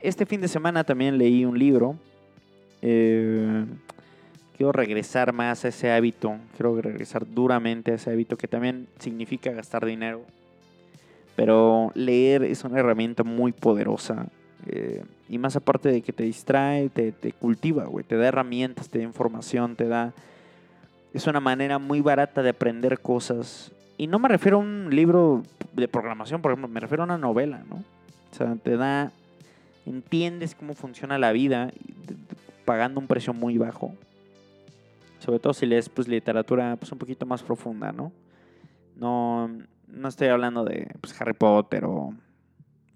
[0.00, 1.96] Este fin de semana también leí un libro.
[2.82, 3.66] Eh,
[4.58, 6.36] quiero regresar más a ese hábito.
[6.56, 10.22] Quiero regresar duramente a ese hábito que también significa gastar dinero.
[11.36, 14.26] Pero leer es una herramienta muy poderosa.
[14.66, 18.04] eh, y más aparte de que te distrae, te, te cultiva, güey.
[18.04, 20.12] Te da herramientas, te da información, te da...
[21.14, 23.70] Es una manera muy barata de aprender cosas.
[23.96, 26.68] Y no me refiero a un libro de programación, por ejemplo.
[26.68, 27.76] Me refiero a una novela, ¿no?
[27.76, 29.12] O sea, te da...
[29.86, 31.70] Entiendes cómo funciona la vida
[32.64, 33.94] pagando un precio muy bajo.
[35.18, 38.12] Sobre todo si lees pues, literatura pues, un poquito más profunda, ¿no?
[38.96, 39.50] No,
[39.86, 42.14] no estoy hablando de pues, Harry Potter o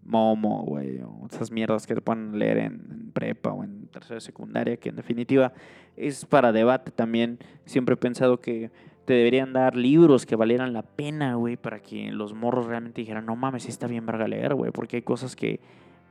[0.05, 4.21] Momo, güey, o esas mierdas que te pueden leer en, en prepa o en tercera
[4.21, 5.53] secundaria, que en definitiva
[5.97, 7.39] es para debate también.
[7.67, 8.71] Siempre he pensado que
[9.05, 13.27] te deberían dar libros que valieran la pena, güey, para que los morros realmente dijeran,
[13.27, 15.61] no mames, está bien verga leer, güey, porque hay cosas que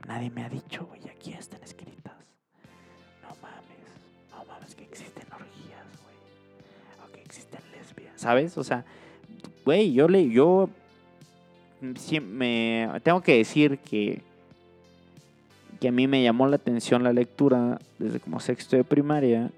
[0.08, 1.91] nadie me ha dicho, güey, aquí están escritas.
[8.22, 8.58] ¿Sabes?
[8.58, 8.86] O sea,
[9.66, 10.70] güey, yo le, yo
[11.82, 14.22] me tengo que decir que
[15.82, 19.50] que a mí me llamó la atención la lectura desde como sexto de primaria,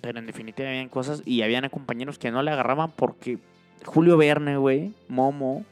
[0.00, 3.38] pero en definitiva habían cosas y habían compañeros que no le agarraban porque
[3.84, 5.66] Julio Verne, güey, Momo,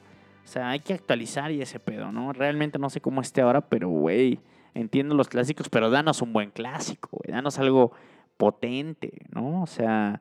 [0.44, 2.34] O sea, hay que actualizar y ese pedo, ¿no?
[2.34, 4.38] Realmente no sé cómo esté ahora, pero, güey,
[4.74, 7.34] entiendo los clásicos, pero danos un buen clásico, güey.
[7.34, 7.92] Danos algo
[8.36, 9.62] potente, ¿no?
[9.62, 10.20] O sea,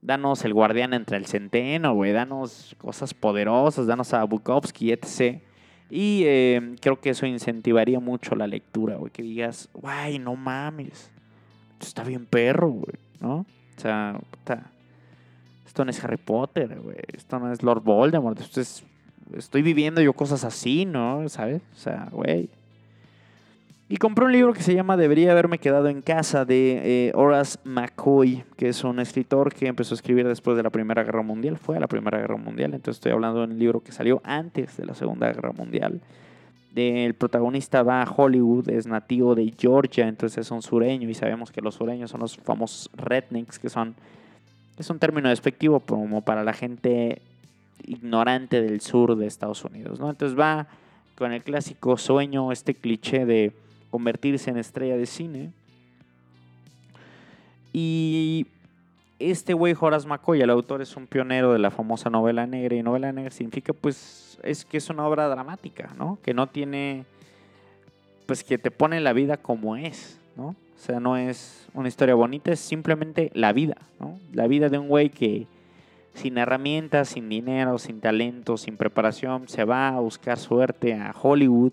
[0.00, 2.12] danos el guardián entre el centeno, güey.
[2.12, 5.40] Danos cosas poderosas, danos a Bukowski, etc.
[5.90, 9.10] Y eh, creo que eso incentivaría mucho la lectura, güey.
[9.10, 11.10] Que digas, güey, no mames.
[11.72, 13.46] Esto está bien perro, güey, ¿no?
[13.76, 14.70] O sea, puta,
[15.66, 16.96] esto no es Harry Potter, güey.
[17.12, 18.40] Esto no es Lord Voldemort.
[18.40, 18.84] Esto es,
[19.36, 21.28] estoy viviendo yo cosas así, ¿no?
[21.28, 21.62] ¿Sabes?
[21.72, 22.50] O sea, güey.
[23.90, 27.58] Y compré un libro que se llama Debería haberme quedado en casa de eh, Horace
[27.64, 31.56] McCoy, que es un escritor que empezó a escribir después de la Primera Guerra Mundial.
[31.56, 34.76] Fue a la Primera Guerra Mundial, entonces estoy hablando de un libro que salió antes
[34.76, 36.02] de la Segunda Guerra Mundial.
[36.76, 41.50] El protagonista va a Hollywood, es nativo de Georgia, entonces es un sureño y sabemos
[41.50, 43.94] que los sureños son los famosos rednecks, que son,
[44.78, 47.22] es un término despectivo como para la gente
[47.86, 50.10] ignorante del sur de Estados Unidos, ¿no?
[50.10, 50.66] Entonces va
[51.16, 53.52] con el clásico sueño, este cliché de
[53.90, 55.52] convertirse en estrella de cine.
[57.72, 58.46] Y
[59.18, 62.76] este güey, Horace McCoy, el autor, es un pionero de la famosa novela negra.
[62.76, 66.18] Y novela negra significa, pues, es que es una obra dramática, ¿no?
[66.22, 67.04] Que no tiene,
[68.26, 70.48] pues, que te pone la vida como es, ¿no?
[70.48, 74.18] O sea, no es una historia bonita, es simplemente la vida, ¿no?
[74.32, 75.46] La vida de un güey que
[76.14, 81.72] sin herramientas, sin dinero, sin talento, sin preparación, se va a buscar suerte a Hollywood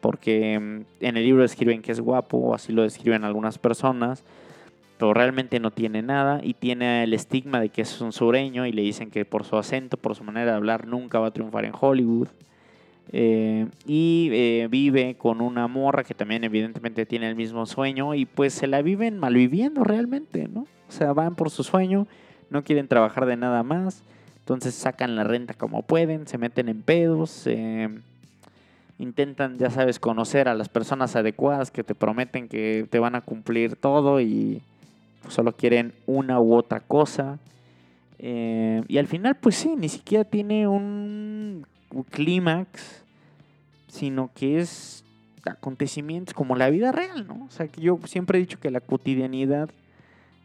[0.00, 4.24] porque mm, en el libro describen que es guapo, así lo describen algunas personas,
[4.98, 8.72] pero realmente no tiene nada y tiene el estigma de que es un sureño y
[8.72, 11.64] le dicen que por su acento, por su manera de hablar, nunca va a triunfar
[11.64, 12.28] en Hollywood.
[13.10, 18.26] Eh, y eh, vive con una morra que también evidentemente tiene el mismo sueño y
[18.26, 20.66] pues se la viven malviviendo realmente, ¿no?
[20.88, 22.06] O sea, van por su sueño,
[22.50, 24.02] no quieren trabajar de nada más,
[24.40, 27.88] entonces sacan la renta como pueden, se meten en pedos, eh,
[28.98, 33.20] intentan, ya sabes, conocer a las personas adecuadas que te prometen que te van a
[33.20, 34.62] cumplir todo y
[35.28, 37.38] solo quieren una u otra cosa.
[38.18, 41.66] Eh, y al final, pues sí, ni siquiera tiene un
[42.10, 43.04] clímax,
[43.86, 45.04] sino que es
[45.44, 47.46] acontecimientos como la vida real, ¿no?
[47.46, 49.70] O sea, que yo siempre he dicho que la cotidianidad,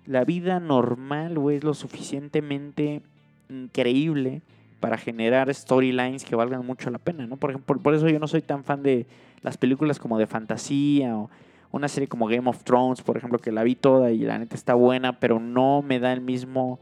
[0.06, 3.02] la vida normal, güey, es lo suficientemente
[3.50, 4.42] increíble
[4.84, 7.38] para generar storylines que valgan mucho la pena, ¿no?
[7.38, 9.06] Por ejemplo, por eso yo no soy tan fan de
[9.42, 11.30] las películas como de fantasía o
[11.72, 14.58] una serie como Game of Thrones, por ejemplo, que la vi toda y la neta
[14.58, 16.82] está buena, pero no me da el mismo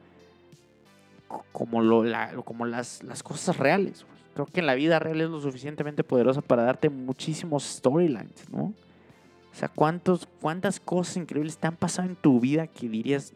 [1.52, 2.04] como, lo,
[2.44, 4.04] como las, las cosas reales.
[4.34, 8.64] Creo que en la vida real es lo suficientemente poderosa para darte muchísimos storylines, ¿no?
[8.64, 13.32] O sea, ¿cuántos, ¿cuántas cosas increíbles te han pasado en tu vida que dirías,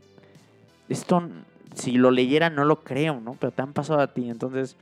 [0.89, 1.21] esto
[1.75, 3.35] si lo leyera no lo creo, ¿no?
[3.39, 4.29] Pero te han pasado a ti.
[4.29, 4.75] Entonces,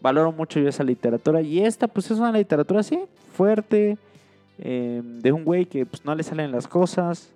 [0.00, 1.40] valoro mucho yo esa literatura.
[1.40, 3.00] Y esta, pues es una literatura así,
[3.32, 3.96] fuerte,
[4.58, 7.30] em, de un güey que pues, no le salen las cosas,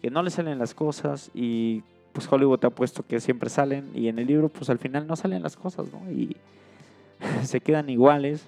[0.00, 3.90] que no le salen las cosas y pues Hollywood te ha puesto que siempre salen
[3.94, 6.10] y en el libro pues al final no salen las cosas, ¿no?
[6.10, 6.36] Y
[7.44, 8.46] se quedan iguales.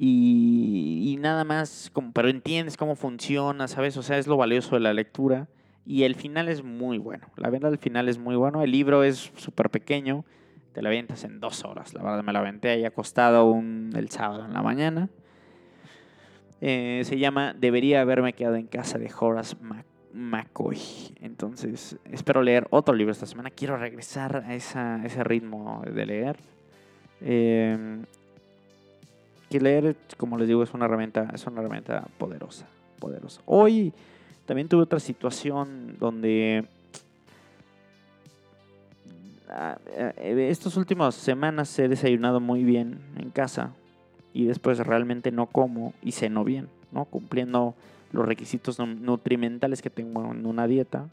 [0.00, 3.96] Y, nada más, pero entiendes cómo funciona, ¿sabes?
[3.96, 5.48] O sea, es lo valioso de la lectura.
[5.88, 7.28] Y el final es muy bueno.
[7.36, 8.62] La verdad, el final es muy bueno.
[8.62, 10.22] El libro es súper pequeño.
[10.74, 11.94] Te lo avientas en dos horas.
[11.94, 15.08] La verdad, me lo aventé ahí acostado un, el sábado en la mañana.
[16.60, 19.56] Eh, se llama Debería haberme quedado en casa de Horace
[20.12, 20.78] McCoy.
[21.22, 23.48] Entonces, espero leer otro libro esta semana.
[23.48, 26.36] Quiero regresar a, ese ritmo de leer.
[27.22, 28.04] Eh,
[29.48, 32.66] que leer, como les digo, es una herramienta, es una herramienta poderosa.
[32.98, 33.40] poderosa.
[33.46, 33.94] Hoy
[34.48, 36.64] también tuve otra situación donde
[39.50, 43.74] ah, eh, estas últimas semanas he desayunado muy bien en casa
[44.32, 47.04] y después realmente no como y ceno bien, ¿no?
[47.04, 47.74] Cumpliendo
[48.10, 51.10] los requisitos nutrimentales que tengo en una dieta.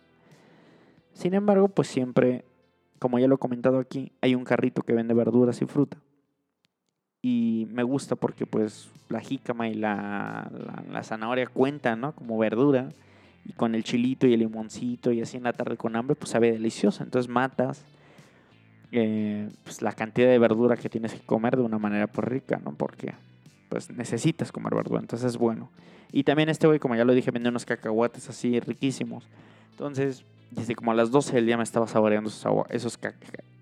[1.11, 2.45] Sin embargo, pues siempre,
[2.99, 5.97] como ya lo he comentado aquí, hay un carrito que vende verduras y fruta.
[7.21, 10.49] Y me gusta porque pues la jícama y la,
[10.89, 12.13] la zanahoria cuentan, ¿no?
[12.13, 12.87] Como verdura
[13.45, 16.31] y con el chilito y el limoncito y así en la tarde con hambre, pues
[16.31, 17.03] sabe delicioso.
[17.03, 17.85] Entonces matas
[18.91, 22.61] eh, pues la cantidad de verdura que tienes que comer de una manera pues rica,
[22.63, 22.73] ¿no?
[22.73, 23.13] Porque
[23.69, 25.69] pues necesitas comer verdura, entonces es bueno.
[26.11, 29.27] Y también este güey, como ya lo dije, vende unos cacahuates así riquísimos.
[29.71, 32.97] Entonces, desde como a las 12 del día me estaba saboreando esos, esos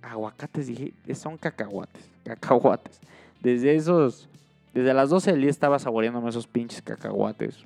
[0.04, 3.00] aguacates, dije, son cacahuates, cacahuates.
[3.41, 4.30] Desde esos,
[4.74, 7.65] desde las 12 del día estaba saboreándome esos pinches cacahuates.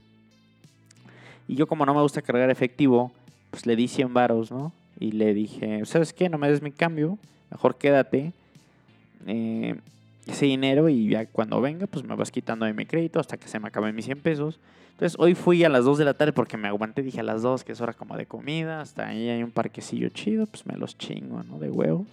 [1.47, 3.11] Y yo como no me gusta cargar efectivo,
[3.51, 4.73] pues le di 100 varos, ¿no?
[4.99, 6.29] Y le dije, ¿sabes qué?
[6.29, 7.17] No me des mi cambio,
[7.51, 8.33] mejor quédate.
[9.25, 9.75] Eh,
[10.27, 13.47] ese dinero y ya cuando venga, pues me vas quitando de mi crédito hasta que
[13.47, 14.59] se me acaben mis 100 pesos.
[14.91, 17.41] Entonces hoy fui a las 2 de la tarde porque me aguanté, dije a las
[17.41, 20.75] 2 que es hora como de comida, hasta ahí hay un parquecillo chido, pues me
[20.75, 21.59] los chingo, ¿no?
[21.59, 22.07] De huevos.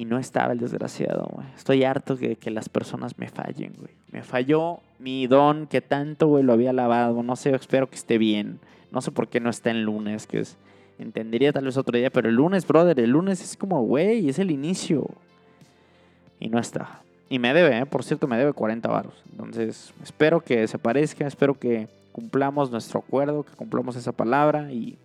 [0.00, 1.46] Y no estaba el desgraciado, güey.
[1.54, 3.90] Estoy harto de que las personas me fallen, güey.
[4.10, 7.22] Me falló mi don que tanto, güey, lo había lavado.
[7.22, 8.60] No sé, espero que esté bien.
[8.92, 10.56] No sé por qué no está en lunes, que es...
[10.98, 14.38] Entendería tal vez otro día, pero el lunes, brother, el lunes es como, güey, es
[14.38, 15.06] el inicio.
[16.38, 17.02] Y no está.
[17.28, 17.84] Y me debe, ¿eh?
[17.84, 19.22] por cierto, me debe 40 varos.
[19.30, 20.78] Entonces, espero que se
[21.26, 24.96] espero que cumplamos nuestro acuerdo, que cumplamos esa palabra y,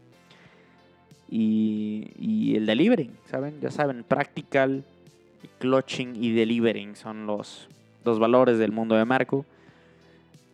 [1.29, 3.59] y, y el delivering, ¿saben?
[3.61, 4.83] Ya saben, practical,
[5.59, 7.67] clutching y delivering son los,
[8.03, 9.45] los valores del mundo de Marco.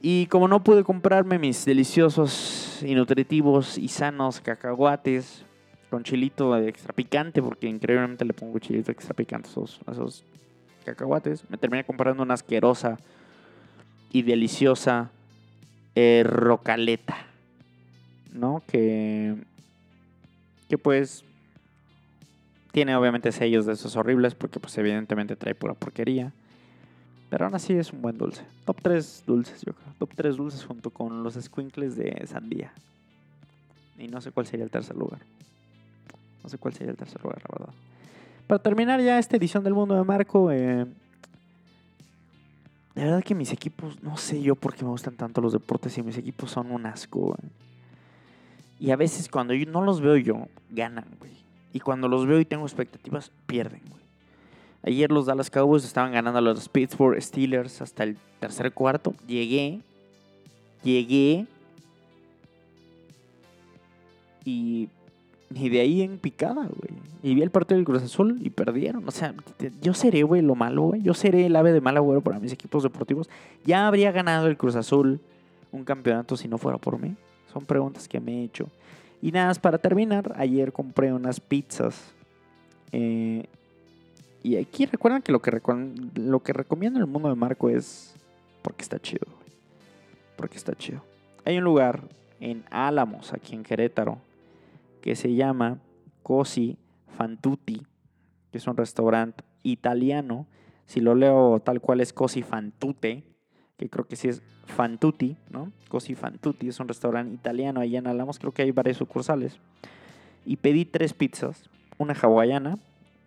[0.02, 5.46] Y como no pude comprarme mis deliciosos y nutritivos y sanos cacahuates
[5.92, 10.24] con chilito extra picante, porque increíblemente le pongo chilito extra picante a esos, esos
[10.86, 12.98] cacahuates, me terminé comprando una asquerosa
[14.12, 15.12] y deliciosa
[15.96, 17.18] eh, rocaleta,
[18.34, 18.64] ¿no?
[18.68, 19.36] Que,
[20.72, 21.26] que pues
[22.72, 26.32] tiene obviamente sellos de esos horribles porque pues evidentemente trae pura porquería.
[27.30, 28.46] Pero aún así es un buen dulce.
[28.64, 29.94] Top 3 dulces, yo creo.
[30.00, 32.72] Top 3 dulces junto con los squinkles de sandía.
[34.00, 35.20] Y no sé cuál sería el tercer lugar.
[36.42, 37.74] No sé cuál sería el tercer lugar, la verdad.
[38.48, 40.86] Para terminar ya esta edición del mundo de Marco, eh,
[42.96, 45.98] de verdad que mis equipos, no sé yo por qué me gustan tanto los deportes
[45.98, 47.36] y mis equipos son un asco.
[48.82, 51.34] Y a veces cuando yo no los veo yo, ganan, güey.
[51.72, 54.02] Y cuando los veo y tengo expectativas, pierden, güey.
[54.82, 59.14] Ayer los Dallas Cowboys estaban ganando a los Pittsburgh Steelers hasta el tercer cuarto.
[59.28, 59.82] Llegué,
[60.84, 61.46] llegué
[64.44, 64.90] y
[65.54, 67.00] y de ahí en picada, güey.
[67.22, 69.08] Y vi el partido del Cruz Azul y perdieron.
[69.08, 69.36] O sea,
[69.80, 71.04] yo seré, güey, lo malo, güey.
[71.04, 73.30] Yo seré el ave de mal agüero para mis equipos deportivos.
[73.64, 75.20] Ya habría ganado el Cruz Azul
[75.72, 77.16] un campeonato si no fuera por mí.
[77.52, 78.70] Son preguntas que me he hecho.
[79.22, 82.14] Y nada, para terminar, ayer compré unas pizzas.
[82.92, 83.46] Eh,
[84.44, 85.62] y aquí recuerdan que lo que,
[86.16, 88.16] lo que recomiendo en el mundo de Marco es
[88.62, 89.28] porque está chido.
[90.36, 91.04] Porque está chido.
[91.46, 92.02] Hay un lugar
[92.40, 94.18] en Álamos, aquí en Querétaro,
[95.02, 95.80] que se llama
[96.24, 96.78] Cosi
[97.18, 97.86] Fantuti,
[98.52, 100.48] que es un restaurante italiano.
[100.88, 103.24] Si lo leo tal cual es Cosi Fantute,
[103.82, 105.72] que creo que sí es Fantuti, ¿no?
[105.90, 109.58] Cosi Fantuti es un restaurante italiano allá en Alamos, creo que hay varias sucursales.
[110.46, 111.64] Y pedí tres pizzas,
[111.98, 112.78] una hawaiana,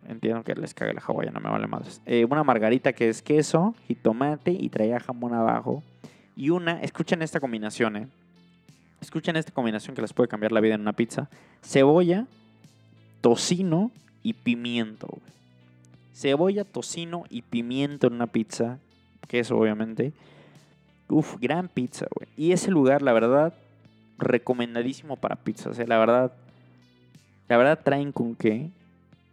[0.08, 2.00] entiendo que les cague la hawaiana, me vale más.
[2.06, 5.82] Eh, una margarita que es queso y tomate y traía jamón abajo.
[6.36, 8.08] Y una, escuchen esta combinación, ¿eh?
[9.00, 11.28] Escuchen esta combinación que les puede cambiar la vida en una pizza.
[11.62, 12.26] Cebolla,
[13.20, 13.90] tocino
[14.22, 15.18] y pimiento.
[16.14, 18.78] Cebolla, tocino y pimiento en una pizza.
[19.26, 20.12] Queso, obviamente.
[21.08, 22.28] Uf, gran pizza, güey.
[22.36, 23.52] Y ese lugar, la verdad,
[24.18, 25.78] recomendadísimo para pizzas.
[25.78, 25.86] ¿eh?
[25.86, 26.32] La verdad,
[27.48, 28.70] la verdad traen con qué.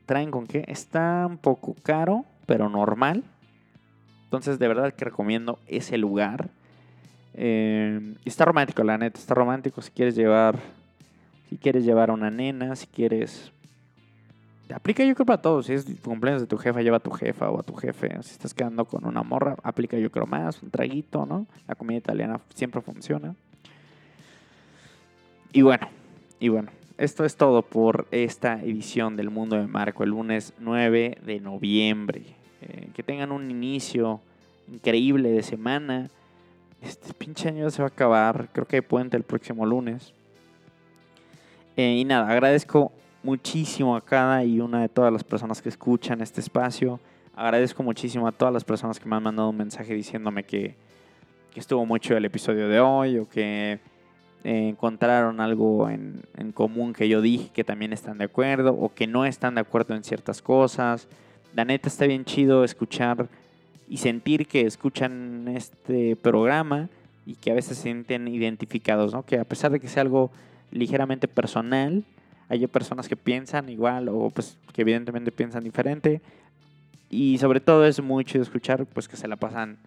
[0.06, 0.66] Traen con qué.
[0.68, 3.24] Está un poco caro, pero normal.
[4.26, 6.50] Entonces, de verdad que recomiendo ese lugar.
[7.34, 10.60] Eh, está romántico, la neta, está romántico si quieres llevar,
[11.50, 13.52] si quieres llevar a una nena, si quieres...
[14.72, 17.50] Aplica yo creo para todos, si es cumpleaños de tu jefa, lleva a tu jefa
[17.50, 18.10] o a tu jefe.
[18.24, 21.48] Si estás quedando con una morra, aplica yo creo más, un traguito, ¿no?
[21.68, 23.36] La comida italiana siempre funciona.
[25.54, 25.88] Y bueno,
[26.40, 31.18] y bueno, esto es todo por esta edición del Mundo de Marco, el lunes 9
[31.26, 32.24] de noviembre.
[32.62, 34.22] Eh, que tengan un inicio
[34.68, 36.10] increíble de semana
[36.82, 38.50] este pinche año se va a acabar.
[38.52, 40.14] Creo que hay puente el próximo lunes.
[41.78, 42.92] Eh, y nada, agradezco
[43.24, 47.00] muchísimo a cada y una de todas las personas que escuchan este espacio.
[47.36, 50.76] Agradezco muchísimo a todas las personas que me han mandado un mensaje diciéndome que,
[51.56, 53.80] estuvo mucho el episodio de hoy o que
[54.44, 58.94] eh, encontraron algo en, en, común que yo dije que también están de acuerdo o
[58.94, 61.10] que no están de acuerdo en ciertas cosas.
[61.54, 63.28] La neta está bien chido escuchar
[63.90, 66.88] y sentir que escuchan este programa
[67.26, 69.24] y que a veces se sienten identificados, ¿no?
[69.24, 70.32] Que a pesar de que sea algo
[70.72, 72.06] ligeramente personal,
[72.52, 76.22] hay personas que piensan igual o pues que evidentemente piensan diferente
[77.10, 79.78] y sobre todo es muy chido escuchar pues que se la pasan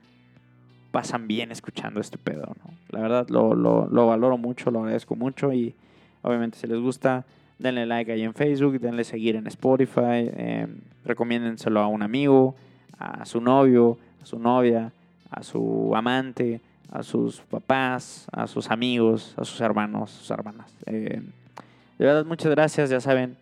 [0.90, 2.72] pasan bien escuchando este pedo, ¿no?
[2.88, 5.74] La verdad lo, lo, lo valoro mucho, lo agradezco mucho y
[6.22, 7.26] obviamente si les gusta
[7.58, 10.66] denle like ahí en Facebook, denle seguir en Spotify, eh,
[11.04, 12.54] recomiéndenselo a un amigo,
[12.98, 14.92] a su novio, a su novia,
[15.30, 16.60] a su amante,
[16.90, 20.72] a sus papás, a sus amigos, a sus hermanos, sus hermanas.
[20.86, 21.20] Eh,
[22.04, 22.90] de verdad, muchas gracias.
[22.90, 23.36] Ya saben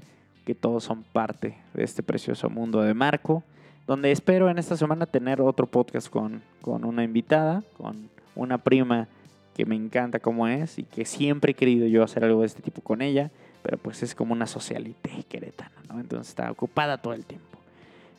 [0.44, 3.42] que todos son parte de este precioso mundo de Marco.
[3.84, 9.08] donde espero en esta semana tener otro podcast con, con una invitada, con una prima
[9.56, 12.62] que me encanta como es y que siempre he querido yo hacer algo de este
[12.62, 13.32] tipo con ella,
[13.64, 15.98] pero pues es como una socialité queretana, ¿no?
[15.98, 17.58] Entonces está ocupada todo el tiempo.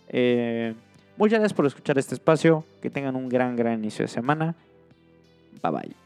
[0.09, 0.75] Eh,
[1.15, 4.55] muchas gracias por escuchar este espacio, que tengan un gran, gran inicio de semana.
[5.63, 6.02] Bye bye.